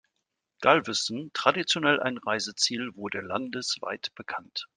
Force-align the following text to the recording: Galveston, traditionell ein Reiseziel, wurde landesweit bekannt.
Galveston, 0.63 1.29
traditionell 1.35 1.99
ein 2.01 2.17
Reiseziel, 2.17 2.95
wurde 2.95 3.21
landesweit 3.21 4.11
bekannt. 4.15 4.67